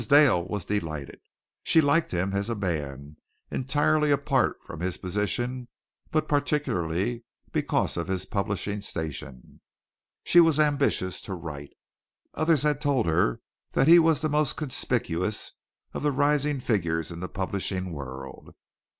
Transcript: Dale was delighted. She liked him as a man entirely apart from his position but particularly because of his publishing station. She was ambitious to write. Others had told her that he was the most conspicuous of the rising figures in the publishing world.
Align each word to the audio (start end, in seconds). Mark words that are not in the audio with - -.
Dale 0.09 0.43
was 0.47 0.65
delighted. 0.65 1.21
She 1.63 1.79
liked 1.79 2.11
him 2.11 2.33
as 2.33 2.49
a 2.49 2.55
man 2.55 3.17
entirely 3.51 4.09
apart 4.09 4.57
from 4.65 4.79
his 4.79 4.97
position 4.97 5.67
but 6.09 6.27
particularly 6.27 7.23
because 7.51 7.97
of 7.97 8.07
his 8.07 8.25
publishing 8.25 8.81
station. 8.81 9.61
She 10.23 10.39
was 10.39 10.59
ambitious 10.59 11.21
to 11.21 11.35
write. 11.35 11.73
Others 12.33 12.63
had 12.63 12.81
told 12.81 13.05
her 13.05 13.41
that 13.73 13.87
he 13.87 13.99
was 13.99 14.21
the 14.21 14.27
most 14.29 14.57
conspicuous 14.57 15.51
of 15.93 16.01
the 16.01 16.11
rising 16.11 16.59
figures 16.59 17.11
in 17.11 17.19
the 17.19 17.29
publishing 17.29 17.93
world. 17.93 18.55